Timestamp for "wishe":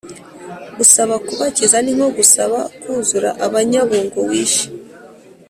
4.29-4.65